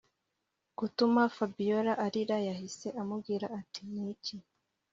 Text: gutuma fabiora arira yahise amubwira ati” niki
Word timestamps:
gutuma 0.77 1.21
fabiora 1.35 1.93
arira 2.05 2.37
yahise 2.47 2.87
amubwira 3.01 3.45
ati” 3.59 3.81
niki 3.91 4.35